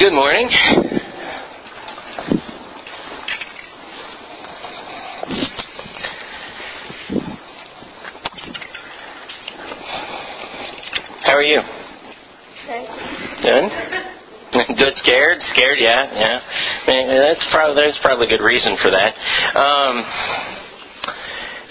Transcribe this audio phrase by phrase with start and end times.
[0.00, 0.48] Good morning.
[11.22, 11.60] How are you?
[13.42, 13.70] Good.
[14.78, 14.96] Good.
[15.04, 15.38] Scared?
[15.52, 15.78] Scared?
[15.78, 16.40] Yeah, yeah.
[16.86, 19.14] I mean, that's probably there's probably good reason for that.
[19.54, 20.02] Um,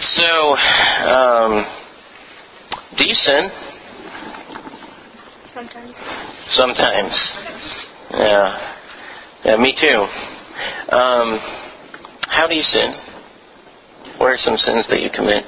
[0.01, 0.55] so,
[1.09, 1.65] um,
[2.95, 3.49] do you sin?
[5.55, 5.95] Sometimes.
[6.49, 7.88] Sometimes.
[8.11, 8.75] Yeah.
[9.45, 9.99] Yeah, me too.
[10.95, 11.39] Um,
[12.27, 12.93] how do you sin?
[14.17, 15.45] What are some sins that you commit?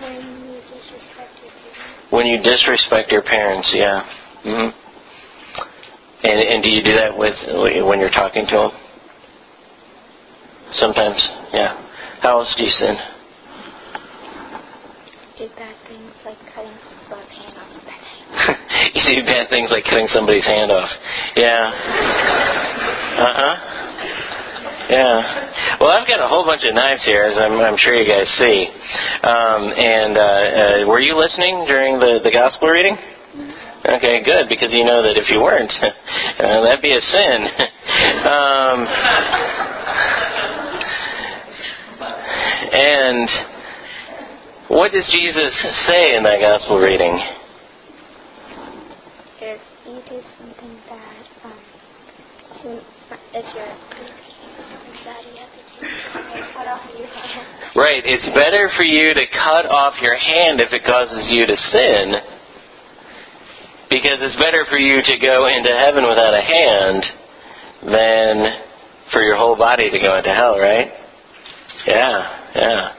[0.00, 2.10] When you disrespect your parents.
[2.10, 4.02] When you disrespect your parents, yeah.
[4.42, 4.70] hmm
[6.24, 7.34] And and do you do that with
[7.86, 8.70] when you're talking to them?
[10.72, 11.20] Sometimes,
[11.52, 11.76] yeah.
[12.20, 12.96] How else do you sin?
[15.36, 16.72] Do bad things like cutting
[17.10, 18.83] someone's hand off the bed.
[19.10, 20.90] you do bad things like cutting somebody's hand off.
[21.36, 21.66] Yeah.
[23.18, 23.54] Uh huh.
[24.90, 25.78] Yeah.
[25.80, 28.28] Well, I've got a whole bunch of knives here, as I'm, I'm sure you guys
[28.38, 28.68] see.
[29.24, 32.96] Um, and uh, uh, were you listening during the, the gospel reading?
[33.84, 37.38] Okay, good, because you know that if you weren't, uh, that'd be a sin.
[38.28, 38.78] um,
[42.72, 43.28] and
[44.68, 45.52] what does Jesus
[45.88, 47.43] say in that gospel reading?
[49.86, 51.52] You do something bad, um,
[53.34, 53.68] if you're.
[57.76, 61.56] Right, it's better for you to cut off your hand if it causes you to
[61.56, 62.14] sin,
[63.90, 67.04] because it's better for you to go into heaven without a hand
[67.84, 68.56] than
[69.12, 70.88] for your whole body to go into hell, right?
[71.86, 72.94] Yeah, yeah.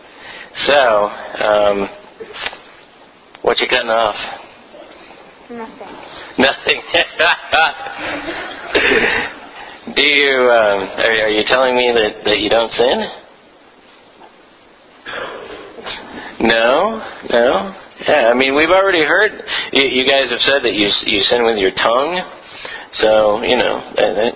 [0.67, 1.09] So,
[1.43, 1.89] um,
[3.41, 4.15] what you cutting off?
[5.49, 5.95] Nothing.
[6.39, 6.81] Nothing.
[9.95, 10.49] Do you?
[10.49, 13.05] Um, are, are you telling me that, that you don't sin?
[16.49, 16.97] No,
[17.29, 17.75] no.
[18.09, 19.43] Yeah, I mean we've already heard.
[19.71, 22.25] You, you guys have said that you you sin with your tongue.
[23.05, 24.33] So you know that, that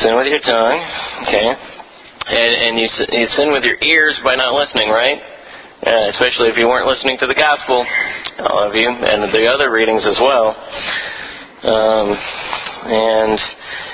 [0.00, 0.86] sin with your tongue.
[1.26, 1.50] Okay,
[2.30, 5.20] and and you you sin with your ears by not listening, right?
[5.82, 7.84] Uh, especially if you weren't listening to the gospel,
[8.38, 10.54] all of you, and the other readings as well.
[11.62, 12.08] Um,
[12.84, 13.38] and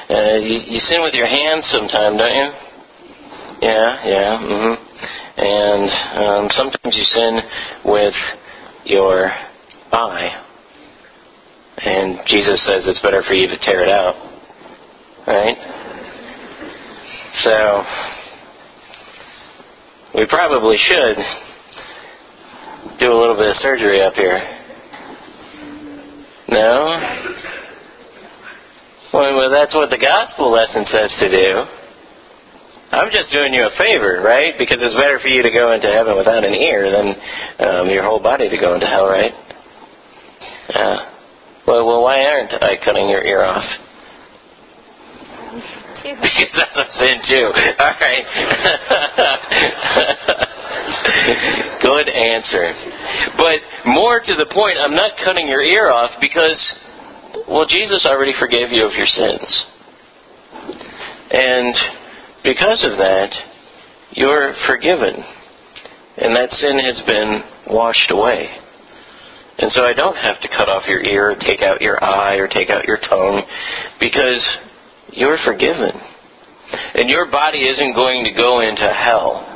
[0.09, 2.49] uh, you, you sin with your hands sometime, don't you?
[3.61, 4.39] Yeah, yeah.
[4.41, 4.85] Mm hmm
[5.37, 5.91] And
[6.25, 7.41] um, sometimes you sin
[7.85, 8.15] with
[8.85, 9.31] your
[9.93, 10.45] eye.
[11.79, 14.17] And Jesus says it's better for you to tear it out.
[15.27, 15.57] Right?
[17.45, 17.85] So,
[20.19, 21.19] we probably should
[22.99, 24.39] do a little bit of surgery up here.
[26.49, 27.37] No?
[29.13, 31.65] Well, that's what the gospel lesson says to do.
[32.91, 34.55] I'm just doing you a favor, right?
[34.57, 37.09] Because it's better for you to go into heaven without an ear than
[37.61, 39.33] um, your whole body to go into hell, right?
[40.75, 41.13] Yeah.
[41.67, 43.65] Well, well, why aren't I cutting your ear off?
[46.03, 47.53] Because that's a sin too.
[47.81, 48.25] All right.
[51.89, 52.75] Good answer.
[53.39, 56.61] But more to the point, I'm not cutting your ear off because,
[57.49, 59.65] well, Jesus already forgave you of your sins.
[61.31, 61.75] And
[62.45, 63.33] because of that,
[64.13, 65.25] you're forgiven.
[66.19, 68.51] And that sin has been washed away.
[69.59, 72.35] And so I don't have to cut off your ear, or take out your eye,
[72.35, 73.43] or take out your tongue,
[73.99, 74.45] because
[75.13, 75.93] you're forgiven.
[76.95, 79.48] And your body isn't going to go into hell,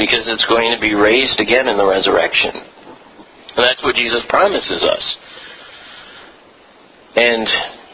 [0.00, 2.56] because it's going to be raised again in the resurrection.
[2.56, 5.04] And that's what Jesus promises us.
[7.16, 7.46] And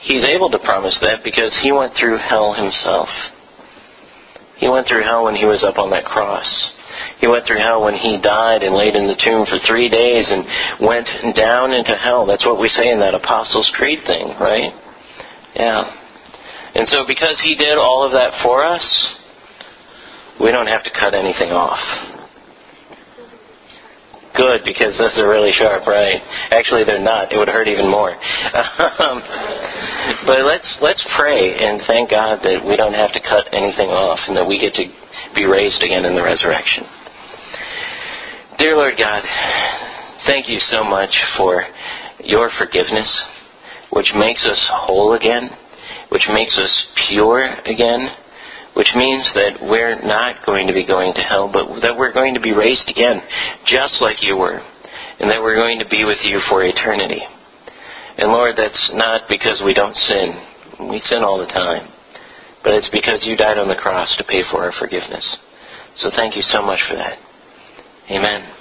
[0.03, 3.09] He's able to promise that because He went through hell Himself.
[4.57, 6.47] He went through hell when He was up on that cross.
[7.19, 10.31] He went through hell when he died and laid in the tomb for three days
[10.31, 10.45] and
[10.81, 12.25] went down into hell.
[12.25, 14.73] That's what we say in that Apostles' Creed thing, right?
[15.55, 15.85] Yeah.
[16.75, 18.85] And so because he did all of that for us,
[20.41, 21.81] we don't have to cut anything off.
[24.37, 26.21] Good, because those are really sharp, right?
[26.53, 27.33] Actually, they're not.
[27.33, 28.15] It would hurt even more.
[28.97, 29.21] Um,
[30.27, 34.19] but let's let's pray and thank God that we don't have to cut anything off
[34.27, 34.85] and that we get to
[35.35, 36.85] be raised again in the resurrection.
[38.59, 39.23] Dear Lord God,
[40.27, 41.65] thank you so much for
[42.25, 43.25] your forgiveness,
[43.91, 45.51] which makes us whole again,
[46.09, 48.09] which makes us pure again,
[48.77, 52.35] which means that we're not going to be going to hell, but that we're going
[52.35, 53.23] to be raised again,
[53.65, 54.61] just like you were,
[55.19, 57.23] and that we're going to be with you for eternity.
[58.19, 60.89] And Lord, that's not because we don't sin.
[60.91, 61.91] We sin all the time.
[62.63, 65.25] But it's because you died on the cross to pay for our forgiveness.
[65.97, 67.19] So thank you so much for that.
[68.11, 68.56] Amen.